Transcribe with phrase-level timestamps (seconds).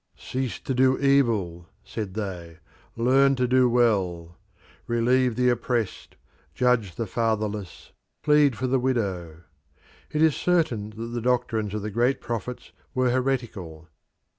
[0.17, 2.57] "Cease to do evil," said they;
[2.95, 4.35] "learn to do well;
[4.87, 6.15] relieve the oppressed;
[6.55, 7.91] judge the fatherless;
[8.23, 9.43] plead for the widow."
[10.09, 13.89] It is certain that the doctrines of the great prophets were heretical.